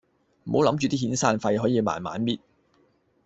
[0.45, 2.39] 唔好諗住啲遣散費可以慢慢搣